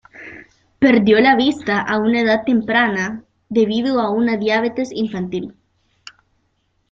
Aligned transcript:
Perdió 0.79 1.19
la 1.21 1.35
vista 1.35 1.79
a 1.79 1.99
una 1.99 2.21
edad 2.21 2.41
temprana 2.43 3.23
debido 3.49 3.99
a 3.99 4.09
una 4.09 4.35
diabetes 4.35 4.89
infantil. 4.91 5.53